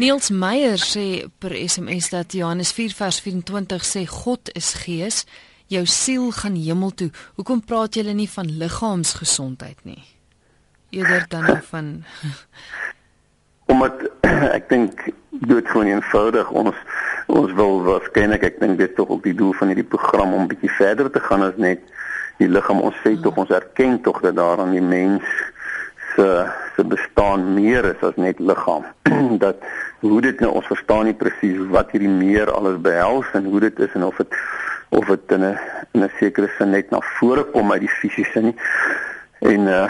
[0.01, 5.27] Niels Meyer sê per SMS dat Johannes 4 vers 24 sê God is gees,
[5.69, 7.11] jou siel gaan hemel toe.
[7.37, 10.01] Hoekom praat julle nie van liggaamsgesondheid nie?
[10.97, 11.91] Eerder dan van
[13.75, 14.01] omdat
[14.57, 15.05] ek dink
[15.45, 16.49] dood gewoon eenvoudig.
[16.49, 16.81] Ons
[17.29, 20.49] ons wil waarskynlik ek dink dit is tog ook die doel van hierdie program om
[20.49, 21.85] bietjie verder te gaan as net
[22.41, 22.81] die liggaam.
[22.89, 25.29] Ons sê tog ons erken tog dat daar aan die mens
[26.17, 26.31] se
[26.77, 28.85] se bestaan meer is as net liggaam.
[29.45, 29.57] Dat
[30.01, 33.79] hoe dit nou ons verstaan nie presies wat hierdie meer alles behels en hoe dit
[33.87, 34.39] is en of dit
[34.97, 35.59] of dit in 'n
[35.93, 38.57] in 'n sekere sin net na vore kom uit die fisiese nie
[39.41, 39.89] en uh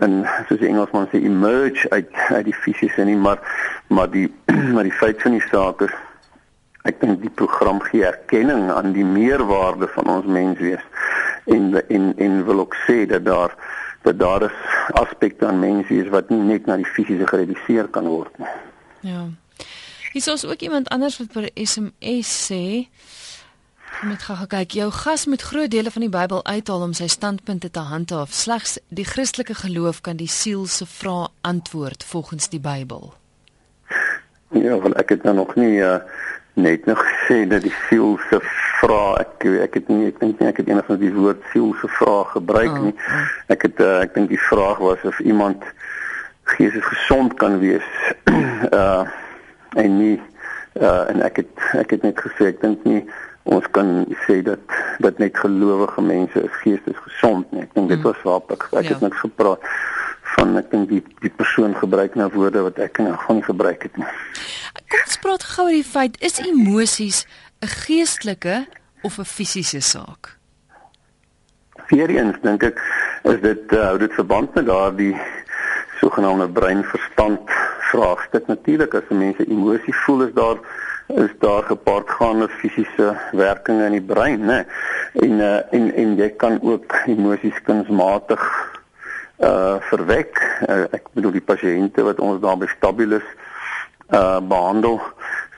[0.00, 3.40] en soos die Engelsman sê emerge uit uit die fisiese nie maar
[3.88, 4.34] maar die
[4.74, 5.94] maar die feit van die saak is
[6.82, 10.84] ek dink die program gee erkenning aan die meerwaarde van ons menswees
[11.44, 13.56] en en en wil ook sê dat daar
[14.02, 14.58] dat daar is
[15.02, 18.48] aspekte aan menswees wat nie net na die fisiese gereduseer kan word nie.
[19.00, 19.26] Ja.
[20.12, 22.88] Hier is ook iemand anders wat per SMS sê
[24.02, 27.70] Met gou kyk, jou gas moet groot dele van die Bybel uithaal om sy standpunte
[27.70, 28.30] te handhaaf.
[28.30, 33.10] Slegs die Christelike geloof kan die siel se vrae antwoord volgens die Bybel.
[34.54, 35.98] Ja, wel ek het nou nog nie uh,
[36.54, 38.38] net nog gesê dat die siel se
[38.78, 41.90] vrae ek ek het nie ek dink nie ek het enigstens die woord siel se
[41.98, 42.94] vrae gebruik Oh, nie.
[43.50, 45.64] Ek het uh, ek dink die vraag was of iemand
[46.54, 47.96] geestes gesond kan wees.
[48.70, 49.02] uh
[49.76, 50.20] en nie
[50.80, 53.04] uh en ek het ek het net gesê ek dink nie
[53.48, 54.60] ons kan sê dat
[54.98, 57.62] dat net gelowige mense is geestes gesond nie.
[57.62, 58.88] Ek dink dit was waar ek ek Ja.
[58.92, 59.60] het niks gepraat
[60.36, 63.44] van ek dink die die persoon gebruik nou woorde wat ek in elk geval nie
[63.48, 64.06] gebruik het nie.
[64.88, 67.26] Kom ons praat gou oor die feit is emosies
[67.62, 68.66] 'n geestelike
[69.02, 70.36] of 'n fisiese saak?
[71.88, 72.78] Weereens dink ek
[73.24, 75.16] is dit uh, hou dit verband met daardie
[76.00, 77.40] sogenaamde brein-verstand
[77.90, 80.58] vraagstuk natuurlik as mense emosie voel is daar
[81.08, 84.58] is daar gepaardgaande fisiese werkinge in die brein nê
[85.24, 88.44] en uh, en en jy kan ook emosies kunsmatig
[89.38, 90.40] uh verwek.
[90.66, 93.24] Uh, ek bedoel die pasiënte wat ons daar by Stabilis
[94.10, 95.00] uh behandel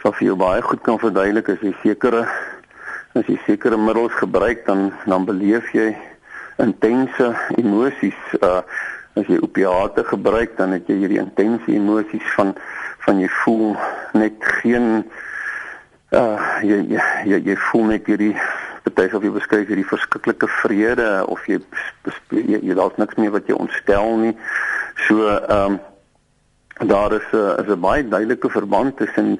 [0.03, 2.23] sal vir jou baie goed kan verduidelik as jy sekere
[3.19, 5.91] as jy sekere middels gebruik dan dan beleef jy
[6.63, 8.61] intense emosies uh
[9.15, 12.55] as jy opiate gebruik dan het jy hierdie intense emosies van
[13.07, 13.77] van jy voel
[14.13, 15.05] net geen
[16.11, 16.83] uh jy
[17.27, 18.35] jy jy voel net hierdie
[19.01, 21.59] party of jy beskryf hierdie verskriklike vrede of jy
[22.31, 24.35] jy, jy daar's niks meer wat jy ontstel nie.
[25.07, 25.81] So ehm um,
[26.89, 29.39] daar is 'n is 'n baie duidelike verband tussen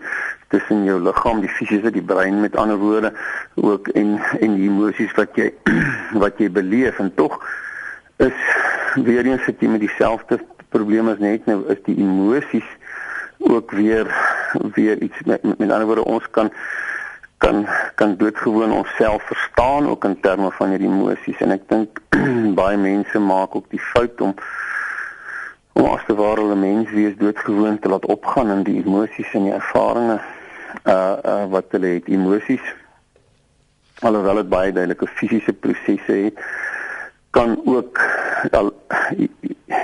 [0.49, 3.13] tussen jou liggaam, die fisiese, die brein met ander woorde
[3.55, 5.53] ook en en die emosies wat jy
[6.25, 6.99] wat jy beleef.
[6.99, 7.41] En tog
[8.21, 8.39] is
[8.95, 12.67] weer eens sit jy met dieselfde probleme as net nou is die emosies
[13.39, 14.11] ook weer
[14.77, 16.51] weer iets met met ander woorde ons kan
[17.41, 21.39] kan kan doodgewoon onsself verstaan ook in terme van hierdie emosies.
[21.41, 22.01] En ek dink
[22.61, 24.35] baie mense maak ook die fout om
[25.73, 29.49] om as te ware hulle mens wees doodgewoon te laat opgaan in die emosies en
[29.49, 30.29] die ervarings
[30.85, 32.13] uh uh wat hulle het.
[32.13, 32.75] Emosies
[34.05, 36.45] alhoewel dit baie duidelike fisiese prosesse het
[37.31, 38.01] kan ook
[38.51, 38.73] al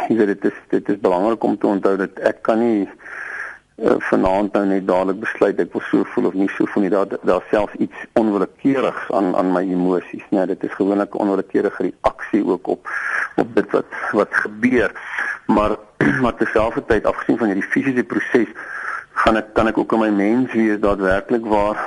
[0.08, 3.96] jy weet dit is dit is belangrik om te onthou dat ek kan nie uh,
[4.08, 7.18] vanaand nou net dadelik besluit ek wil so voel of nie so voel nie daar
[7.22, 12.42] daar selfs iets onwillekeurigs aan aan my emosies nee dit is gewoonlik 'n onwillekeurige reaksie
[12.46, 12.94] ook op
[13.36, 14.90] op dit wat wat gebeur
[15.46, 15.76] maar
[16.22, 18.50] maar terselfdertyd afgesien van hierdie fisiese proses
[19.22, 21.78] gaan ek kan ek ook in my mens wees daadwerklik waar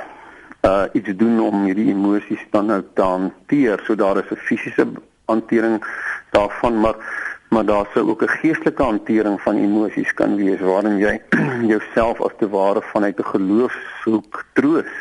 [0.60, 3.80] uh iets doen om hierdie emosies dan nou te hanteer.
[3.86, 4.86] So daar is 'n fisiese
[5.30, 5.80] hantering
[6.30, 6.96] daarvan, maar
[7.50, 11.20] maar daar sou ook 'n geestelike hantering van emosies kan wees waarin jy
[11.72, 14.92] jouself as te ware vanuit 'n geloofshoek troos.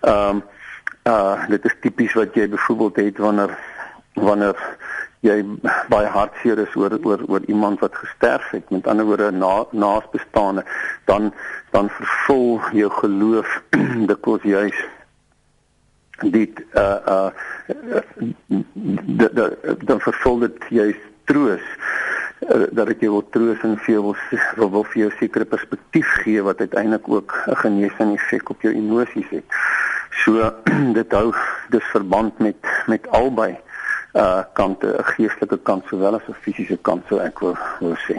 [0.00, 0.42] Ehm um,
[1.08, 3.58] uh dit is tipies wat jy byvoorbeeld het wanneer
[4.14, 4.56] wanneer
[5.20, 5.38] jy
[5.90, 10.64] baie hartseer is oor oor oor iemand wat gesterf het met ander woorde na naasbestaande
[11.04, 11.32] dan
[11.70, 13.62] dan vervul jou geloof
[14.10, 14.84] dikwels juis
[16.22, 17.30] dit uh uh
[19.84, 21.64] dan vervul dit juis troos
[22.48, 26.10] uh, dat ek jou wil troos en vir jou wil wil vir jou sekere perspektief
[26.24, 29.46] gee wat uiteindelik ook 'n genesende effek op jou emosies het.
[30.24, 30.52] So
[30.98, 31.34] dit hou
[31.70, 33.58] dis verband met met albei
[34.14, 38.16] uh kante, 'n geestelike kant sowel as 'n fisiese kant, so ek wil wil sê.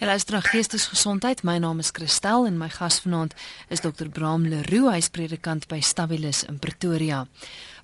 [0.00, 1.42] Ja, luister na Geestesgesondheid.
[1.44, 3.34] My naam is Christel en my gas vanaand
[3.68, 4.08] is Dr.
[4.08, 7.26] Bram Leroux, hy's predikant by Stabilis in Pretoria.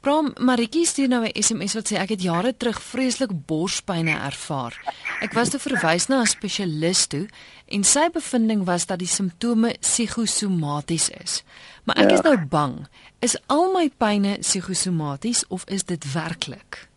[0.00, 4.72] Bram, Maritjie stuur nou 'n SMS wat sê ek het jare terug vreeslik borspyne ervaar.
[5.20, 7.29] Ek was toe verwys na 'n spesialis toe
[7.68, 11.42] en sy bevinding was dat die simptome psigosomaties is.
[11.85, 12.16] Maar ek ja.
[12.16, 12.88] is nou bang,
[13.20, 16.88] is al my pyne psigosomaties of is dit werklik?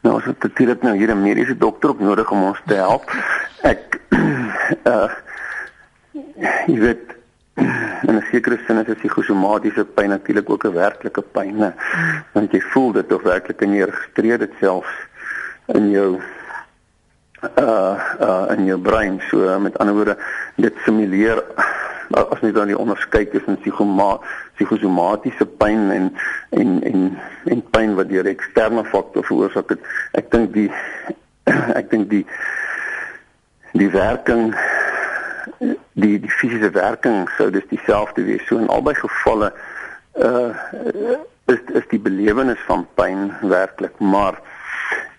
[0.00, 3.10] Nou ons het natuurlik nou hier 'n mediese dokter ook nodig om ons te help.
[3.62, 4.00] Ek
[4.84, 5.10] uh
[6.72, 7.16] jy weet
[8.08, 11.72] in 'n sekere sin is dit psigosomatiese pyn natuurlik ook 'n werklike pyn, ne?
[12.32, 14.94] want jy voel dit of werklik en jy registreer dit selfs
[15.66, 16.20] in jou
[17.58, 19.20] uh uh in jou brein.
[19.28, 20.16] So met ander woorde,
[20.56, 21.44] dit simuleer
[22.10, 26.10] as jy dan die onderskei tussen psigosomatiese pyn en
[26.50, 27.04] en en
[27.44, 29.90] en pyn wat deur eksterne faktore veroorsaak het.
[30.18, 30.68] Ek dink die
[31.80, 32.24] ek dink die
[33.78, 34.50] die werking
[35.94, 38.42] die die fisiese werking sou dis dieselfde wees.
[38.48, 39.52] So in albei gevalle
[40.18, 40.50] uh
[41.50, 44.38] is is die belewenis van pyn werklik, maar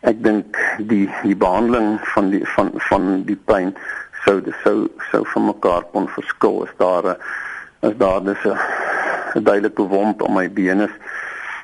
[0.07, 0.59] ek dink
[0.91, 3.75] die die behandeling van die van van die pyn
[4.25, 7.17] sou sou sou van mekaar kon verskil as daar 'n
[7.87, 10.95] as daar dis 'n duidelike wond om my been is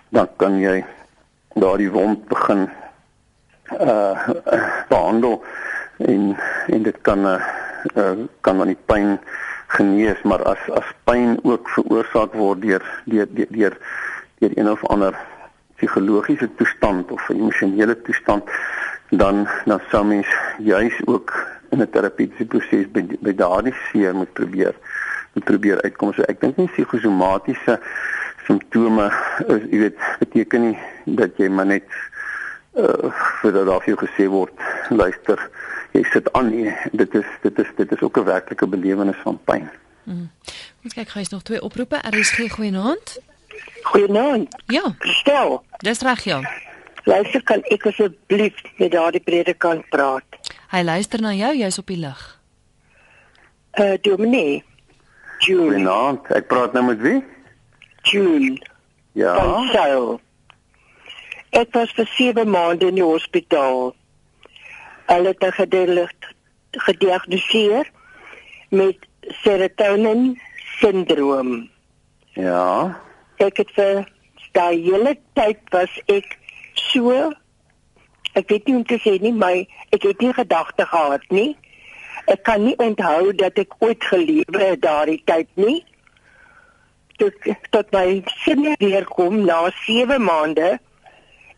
[0.09, 0.85] dan kan jy
[1.55, 2.69] daardie wond begin
[3.89, 4.29] uh
[4.89, 5.43] behandel
[5.97, 7.41] en en dit kan uh,
[8.41, 9.19] kan dan die pyn
[9.67, 13.77] genees maar as as pyn ook veroorsaak word deur deur deur
[14.39, 15.15] deur een of ander
[15.75, 18.43] psigologiese toestand of emosionele toestand
[19.09, 21.33] dan dan sou mens juis ook
[21.71, 24.75] in 'n terapeutiese proses by, by daardie seer moet probeer
[25.33, 26.13] moet probeer uitkom.
[26.13, 27.79] So ek dink nie psigosomatiese
[28.47, 29.11] simptome
[29.47, 31.87] is jy weet beteken nie dat jy maar net
[32.77, 34.53] uh vir dat daar vir gesê word
[34.89, 35.49] luister
[35.93, 36.73] jy sit aan nie.
[36.91, 39.69] Dit is dit is dit is ook 'n werklike belewenis van pyn.
[40.03, 40.29] Mm.
[40.83, 41.95] Ons kyk gou eens nog twee oproepe.
[41.95, 43.19] Er is geen goeie naand.
[43.81, 44.55] Goeienaand.
[44.67, 44.95] Ja.
[44.99, 45.63] Stel.
[45.77, 46.41] Dis reg ja.
[47.03, 50.36] Luister kan ek asseblief met daardie predikant praat?
[50.71, 52.23] Hy luister na jou, jy's op die lig.
[53.79, 54.63] uh Dominee.
[55.45, 55.69] June.
[55.69, 56.25] Goeienaand.
[56.33, 57.19] Ek praat nou met wie?
[58.09, 58.57] June.
[59.13, 59.35] Ja.
[59.37, 60.07] Van Sail.
[61.55, 63.93] Ek was vir 7 maande in die hospitaal.
[65.07, 66.33] Hulle het my gedelig-
[66.87, 67.87] gediagnoseer
[68.69, 68.97] met
[69.43, 70.39] serotonin
[70.79, 71.69] sindroom.
[72.33, 72.97] Ja.
[73.37, 74.03] Ek het vir
[74.57, 76.37] daai hele tyd was ek
[76.73, 77.31] so
[78.37, 79.57] ek weet nie hoe om te sê nie, maar
[79.95, 81.51] ek het nie gedagte gehad nie.
[82.27, 85.77] Ek kan nie onthou dat ek ooit gelewe het daardie tyd nie.
[87.17, 90.75] Tot tot my sinne weer kom na 7 maande.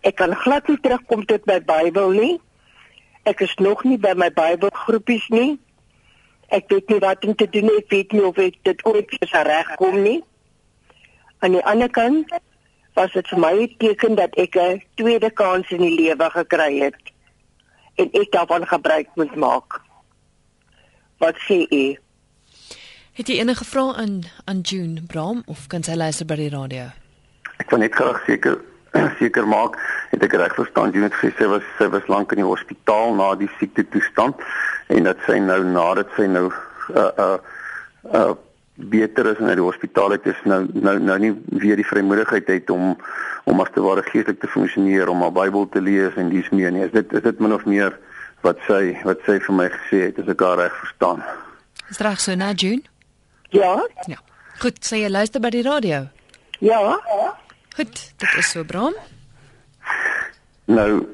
[0.06, 2.36] Ek kan glad nie terugkom tot my Bybel nie.
[3.28, 5.58] Ek is nog nie by my Bybelgroepies nie.
[6.54, 7.80] Ek weet nie wat om te doen nie.
[7.82, 10.20] Ek weet nie of ek dit ooit weer regkom nie.
[11.44, 12.39] Aan die ander kant
[12.93, 16.80] was dit vir my 'n teken dat ek 'n tweede kans in die lewe gekry
[16.80, 17.02] het
[17.95, 19.82] en ek daarvan gebruik moet maak.
[21.17, 21.97] Wat sê u?
[23.13, 26.88] Het jy enige vrae aan aan June Bram of kan sy luister by die radio?
[27.58, 28.62] Ek wil net graag seker
[29.19, 29.75] seker maak
[30.10, 33.13] het ek reg verstaan jy het gesê sy was sy was lank in die hospitaal
[33.17, 34.39] na die siekte toestand
[34.88, 36.47] en dat sy nou nadat sy nou
[36.95, 37.38] uh uh
[38.13, 38.34] uh
[38.80, 42.48] beter is en uit die hospitaal uit is nou nou nou nie weer die vrymoedigheid
[42.48, 42.96] het om
[43.50, 46.72] om as te ware geestelik te funksioneer om haar Bybel te lees en dis meer
[46.72, 47.98] nie is dit is dit min of meer
[48.48, 51.24] wat sy wat sy vir my gesê het as ek haar reg verstaan
[51.89, 52.84] Is reg so na June?
[53.50, 53.88] Ja?
[54.06, 54.20] Ja.
[54.62, 56.04] Goed, sê jy luister by die radio.
[56.62, 57.00] Ja?
[57.74, 58.94] Goed, dit is so Bram.
[60.70, 61.08] Nou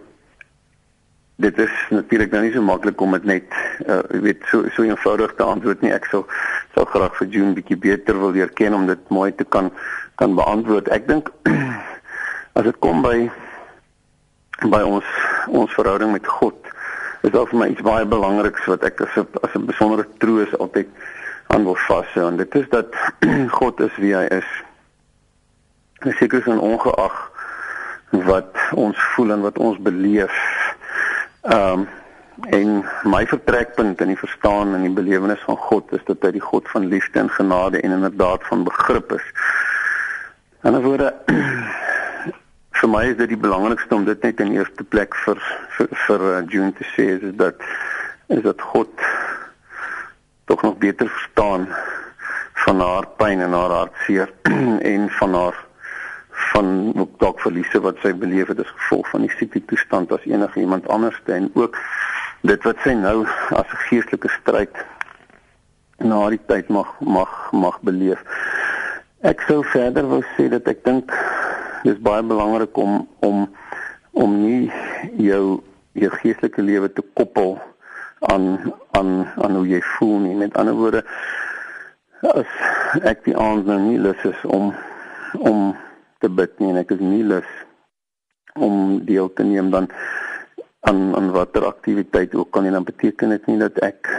[1.35, 3.55] dit is natuurlik nou nie so maklik om dit net
[3.87, 5.91] uh weet so so eenvoudig te antwoord nie.
[5.91, 6.23] Ek sou
[6.75, 9.71] sou graag vir June bietjie beter wil leer ken om dit mooi te kan
[10.15, 10.87] kan beantwoord.
[10.95, 11.31] Ek dink
[12.53, 13.17] as dit kom by
[14.71, 15.11] by ons
[15.51, 16.55] ons verhouding met God
[17.25, 20.51] is daar vir my iets baie belangriks wat ek as 'n as 'n besondere troos
[20.59, 20.87] altyd
[21.47, 22.87] aan wil vashou en dit is dat
[23.59, 24.49] God is wie hy is.
[25.99, 27.17] En seker is ongeag
[28.11, 30.35] wat ons voel en wat ons beleef.
[31.45, 31.87] Ehm um,
[32.49, 36.43] en my vertrekpunt in die verstaan en die belewenis van God is dat hy die
[36.43, 39.27] God van liefde en genade en inderdaad van begrip is.
[40.63, 41.13] In 'n woorde
[42.79, 45.39] vir my is dit die belangrikste om dit net in eerste plek vir
[45.77, 47.61] vir, vir uh, June te sê is, is dat
[48.27, 48.89] is dat God
[50.45, 51.69] tog nog beter verstaan
[52.65, 54.33] van haar pyn en haar hartseer
[54.93, 55.64] en van haar
[56.55, 60.27] van ook dalk verliese wat sy beleef het as gevolg van die siekte toestand as
[60.29, 61.79] enige iemand anders en ook
[62.47, 63.25] dit wat sy nou
[63.59, 64.75] as 'n geestelike stryd
[65.97, 68.21] na die tyd mag mag mag beleef.
[69.21, 71.11] Ek sou verder wou sê dat ek dink
[71.83, 73.47] dis baie belangrik om om
[74.11, 74.71] om nie
[75.17, 77.59] jou jou geestelike lewe te koppel
[78.19, 80.35] aan aan aan hoe jy voel nie.
[80.35, 81.03] Met ander woorde
[82.21, 82.51] as
[83.01, 84.73] ek die aand nou nie lus is om
[85.39, 85.75] om
[86.19, 87.51] te bid nie en ek is nie lus
[88.55, 89.89] om deel te neem dan
[90.87, 92.71] aan aan watter aktiwiteit ook kan nie.
[92.71, 94.11] Dan beteken dit nie dat ek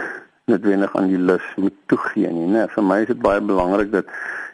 [0.47, 4.11] noodwendig aan die lus moet toegee nie nê vir my is dit baie belangrik dat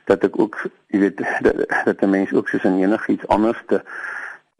[0.09, 0.55] dat ek ook
[0.93, 3.81] jy weet dat, dat 'n mens ook soos in enigiets anders te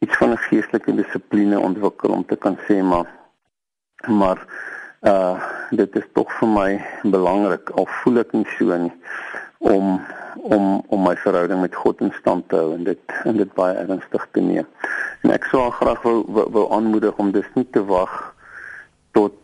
[0.06, 3.08] iets van 'n geestelike dissipline ontwikkel om te kan sê maar
[4.22, 4.46] maar
[5.02, 5.36] uh
[5.72, 6.72] dit is tog vir my
[7.16, 8.94] belangrik al voel ek nie so nie
[9.58, 10.02] om
[10.42, 13.76] om om my verhouding met God in stand te hou en dit en dit baie
[13.76, 14.68] ernstig te neem.
[15.22, 18.14] En ek sou graag wou wou, wou aanmoedig om dis nie te wag
[19.12, 19.36] tot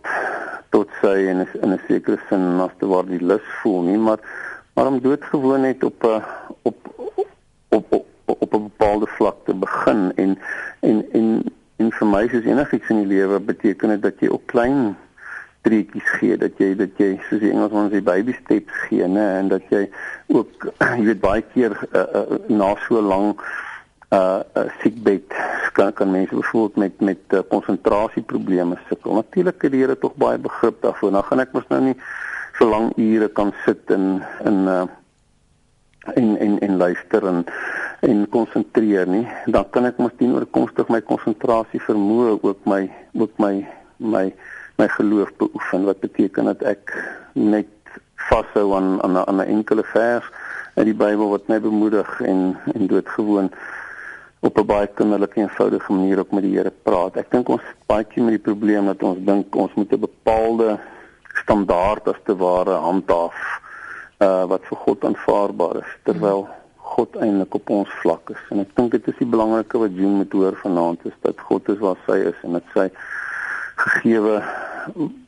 [0.69, 3.97] tot sy in 'n in 'n sekere sin as te word die lus voel nie,
[3.97, 4.19] maar
[4.75, 6.23] maar om doodgewoon net op 'n
[6.61, 6.77] op
[7.69, 10.37] op op op 'n bepaalde vlak te begin en
[10.79, 11.43] en en
[11.77, 14.97] en vir my is enigiets in die lewe beteken dit dat jy ook klein
[15.67, 19.51] treetjies gee dat jy dat jy soos die Engelsman sê baby steps gee nê en
[19.51, 19.85] dat jy
[20.31, 20.69] ook
[20.99, 23.43] jy weet baie keer uh, uh, na so lank
[24.15, 25.35] uh, uh siekbed
[25.73, 29.13] kan kan mense bijvoorbeeld met met uh, konsentrasieprobleme sukkel.
[29.13, 31.11] Natuurlik het die Here tog baie begrip daarvoor.
[31.11, 31.97] Nou gaan ek mos nou nie
[32.57, 34.85] so lank ure kan sit in in uh
[36.15, 37.43] en en en luister en
[38.01, 39.27] en konsentreer nie.
[39.45, 44.31] Dan kan ek mos teenoorkomstig my konsentrasie vermoë ook my ook my my
[44.79, 46.93] my geloof beoefen wat beteken dat ek
[47.33, 47.67] net
[48.29, 50.25] vashou aan aan 'n aan 'n enkele vers
[50.75, 53.51] uit die Bybel wat my bemoedig en en doodgewoon
[54.39, 57.17] op 'n baie kinderlike en eenvoudige manier ook met die Here praat.
[57.17, 60.79] Ek dink ons baie keer met die probleem dat ons dink ons moet 'n bepaalde
[61.33, 63.37] standaard as te ware handhaaf
[64.19, 68.41] uh wat vir God aanvaarbaar is terwyl God eintlik op ons vlak is.
[68.49, 71.69] En ek dink dit is die belangrike wat Jean moet hoor vanaand is dat God
[71.69, 72.89] is waar sy is en dat sy
[73.83, 74.39] gegeewe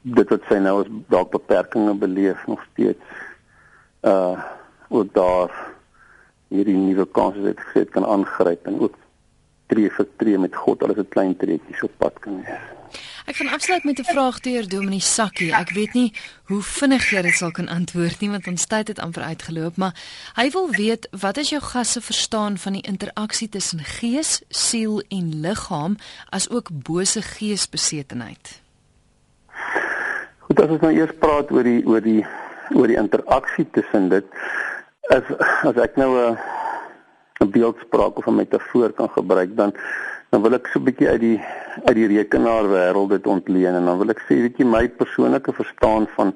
[0.02, 3.20] dit wat sy nou as dalk beperkings beleef nog steeds
[4.08, 4.36] uh
[4.92, 5.52] ook daar
[6.52, 8.96] hierdie nuwe kanse wat gesê kan aangryp en ook
[9.72, 12.72] tree vir tree met God alles 'n klein treetjie op pad kan wees.
[13.26, 15.54] Ek gaan afsluit met 'n vraag deur Dominee Sakkie.
[15.54, 16.14] Ek weet nie
[16.46, 19.96] hoe vinnig jy dit sal kan antwoord nie want ons tyd het amper uitgeloop, maar
[20.36, 25.40] hy wil weet wat is jou gasse verstaan van die interaksie tussen gees, siel en
[25.42, 25.98] liggaam
[26.30, 28.62] as ook bose geesbesetenheid?
[30.40, 32.26] Goed, as ons nou eers praat oor die oor die
[32.76, 34.26] oor die interaksie tussen dit
[35.10, 35.24] as
[35.64, 36.38] as ek nou 'n
[37.42, 39.74] 'n beeldspraak of 'n metafoor kan gebruik dan
[40.30, 41.40] dan wil ek so 'n bietjie uit die
[41.88, 45.54] uit die rekenaar wêreld dit ontleen en dan wil ek sê weet jy my persoonlike
[45.54, 46.34] verstaan van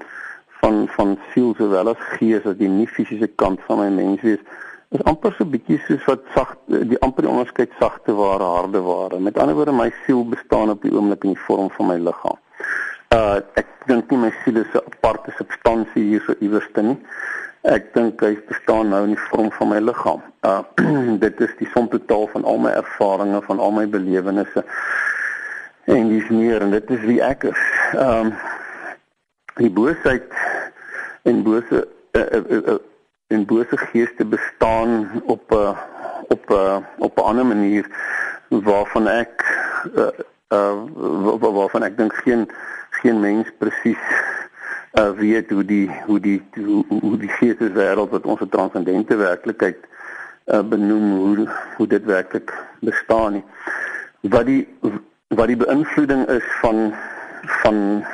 [0.61, 4.43] van van siel sowel as gees as die nie fisiese kant van my mens wees
[4.95, 6.55] is amper so bietjie soos wat sag
[6.91, 9.19] die amper die onderskeid sagte ware harde ware.
[9.19, 12.39] Met ander woorde my siel bestaan op die oomblik in die vorm van my liggaam.
[13.15, 16.97] Uh ek dink nie my siel is 'n aparte substansie hier so iewers te nie
[17.65, 20.21] Ek dink hy bestaan nou in die vorm van my liggaam.
[20.45, 20.61] Uh
[21.25, 24.61] dit is die som totaal van al my ervarings, van al my belewennisse.
[25.89, 27.63] En dis meer en dit is wie ek is.
[27.93, 28.35] Ehm um,
[29.55, 30.33] die boosheid
[31.23, 32.77] en bose uh, uh, uh,
[33.31, 35.77] en bose geeste bestaan op 'n uh,
[36.27, 37.85] op 'n uh, op 'n ander manier
[38.49, 39.33] waarvan ek
[39.95, 40.13] uh,
[40.53, 40.75] uh
[41.39, 42.49] waarvan ek dink geen
[42.89, 44.05] geen mens presies
[44.99, 49.77] uh, weet hoe die hoe die hoe, hoe die geesteswêreld wat ons transcendente werklikheid
[50.45, 53.43] uh, benoem hoe hoe dit werklik bestaan nie.
[54.21, 54.67] Wat die
[55.27, 56.93] wat die beïnvloeding is van
[57.63, 58.05] van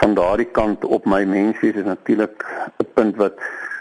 [0.00, 2.44] van daardie kant op my menswees is natuurlik
[2.78, 3.38] 'n punt wat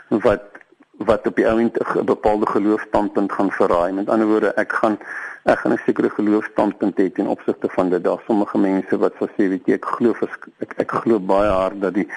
[0.10, 0.50] wat
[0.98, 3.92] wat op die oomblik 'n bepaalde geloofstandpunt gaan verraai.
[3.92, 4.98] Met ander woorde, ek gaan
[5.44, 8.04] ek gaan 'n sekere geloofstandpunt hê ten opsigte van dit.
[8.04, 10.16] Daar sommige mense wat sal sê, weet jy, ek glo
[10.60, 12.08] ek ek glo baie hard dat die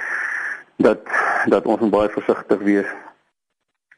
[0.77, 1.03] dat
[1.47, 2.91] dat ons baie versigtig wees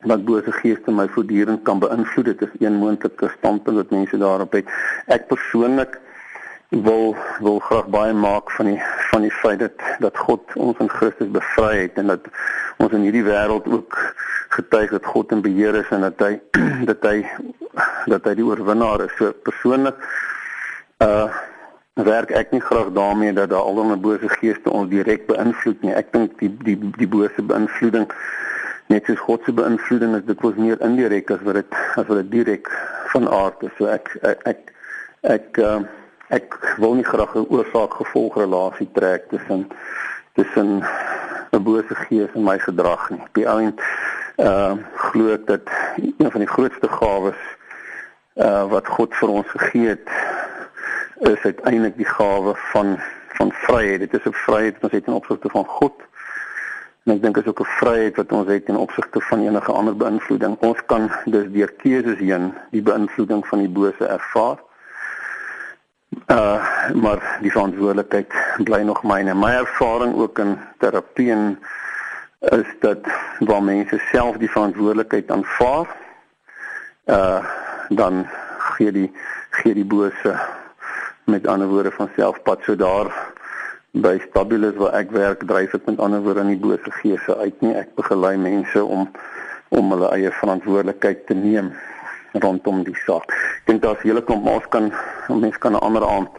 [0.07, 2.24] wat bose geeste my voortdurend kan beïnvloed.
[2.24, 4.66] Dit is een moontlike standpunt wat mense daarop het.
[5.07, 5.99] Ek persoonlik
[6.68, 10.89] wil wil graag baie maak van die van die feit dat dat God ons in
[10.89, 12.20] Christus bevry het en dat
[12.76, 13.97] ons in hierdie wêreld ook
[14.49, 16.35] getuig dat God in beheer is en dat hy
[16.91, 17.24] dat hy
[18.07, 19.14] dat hy die oorwinnaar is.
[19.18, 19.97] So persoonlik
[21.05, 21.29] uh
[21.99, 25.95] werk ek nie graag daarmee dat daar almal bose geeste ons direk beïnvloed nie.
[25.95, 28.07] Ek dink die die die bose beïnvloeding
[28.89, 32.20] net soos God se beïnvloeding is dit was meer indirek as wat dit as wat
[32.22, 32.70] dit direk
[33.12, 33.74] van aard is.
[33.79, 34.70] So ek ek ek
[35.26, 35.81] ek, uh,
[36.31, 39.66] ek wil nie graag 'n oorsaak gevolg relasie trek tussen
[40.39, 40.85] tussen
[41.53, 43.20] 'n bose gees en my gedrag nie.
[43.20, 43.83] Op die einde
[44.39, 45.66] uh glo ek dat
[45.97, 47.41] een van die grootste gawes
[48.39, 50.11] uh wat God vir ons gegee het
[51.26, 52.99] is uiteindelik die gawe van
[53.39, 54.01] van vryheid.
[54.01, 55.95] Dit is 'n vryheid wat ons het in opsigte van God.
[57.05, 59.97] En ek dink is ook 'n vryheid wat ons het in opsigte van enige ander
[59.97, 60.57] beïnvloeding.
[60.61, 64.59] Ons kan dus deur keuses heen die beïnvloeding van die bose ervaar.
[66.26, 68.32] Uh maar die verantwoordelikheid
[68.64, 69.34] bly nog myne.
[69.34, 71.59] My ervaring ook in terapie en
[72.39, 72.99] is dat
[73.39, 75.86] waar mense self die verantwoordelikheid aanvaar
[77.07, 77.45] uh
[77.89, 78.26] dan
[78.76, 79.11] gee die
[79.51, 80.36] gee die bose
[81.24, 83.11] met ander woorde van selfpad so daar
[83.93, 87.61] by stabilis waar ek werk dryf ek met ander woorde aan die bose geese uit
[87.64, 87.74] nie.
[87.74, 89.09] Ek begelei mense om
[89.68, 91.74] om hulle eie verantwoordelikheid te neem
[92.41, 93.28] rondom die saak.
[93.32, 94.93] Ek dink daar's hele klomp ons kan
[95.28, 96.32] mense kan 'n ander aand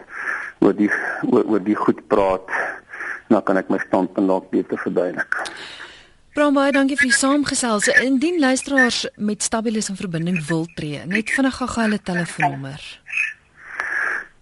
[0.61, 0.89] oor die
[1.29, 2.49] oor, oor die goed praat.
[3.29, 5.37] Dan kan ek my standpunt dalk beter verduidelik
[6.39, 7.89] Bram baie dankie vir die saamgesels.
[7.99, 12.85] Indien luisteraars met Stabilis in verbinding wil tree, net vinnig gou hulle telefoonnommer.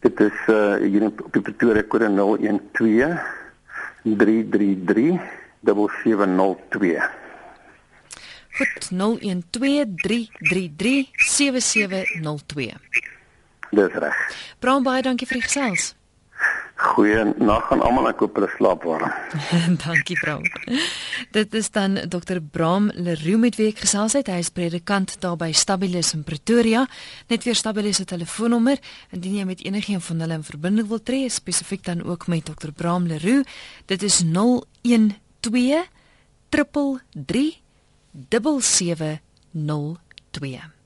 [0.05, 3.17] Dit is uh hier op die Pretoria kode 012
[4.03, 5.17] 333
[5.65, 7.01] 7702.
[8.59, 12.77] Goed 012 333 7702.
[13.73, 14.21] Dis reg.
[14.61, 15.95] Bram baie dankie vir die gesels.
[16.77, 18.11] Goeie nag aan almal.
[18.11, 19.09] Ek hoop hulle slaap warm.
[19.83, 20.43] Dankie, Bram.
[21.33, 22.37] Dit is dan Dr.
[22.41, 24.29] Bram Leroux met wie ek gesels het.
[24.29, 26.85] Hy is predikant daar by Stabilis in Pretoria.
[27.33, 28.77] Net weer Stabilis se telefoonnommer
[29.09, 32.69] indien jy met enigiemand van hulle in verbinding wil tree, spesifiek dan ook met Dr.
[32.77, 33.41] Bram Leroux.
[33.89, 35.81] Dit is 012
[36.49, 37.61] 333
[38.61, 40.76] 7702.